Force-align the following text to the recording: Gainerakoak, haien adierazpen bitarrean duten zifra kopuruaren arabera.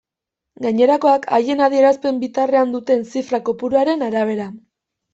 Gainerakoak, 0.65 1.27
haien 1.39 1.61
adierazpen 1.67 2.19
bitarrean 2.25 2.75
duten 2.79 3.07
zifra 3.15 3.45
kopuruaren 3.51 4.11
arabera. 4.11 4.53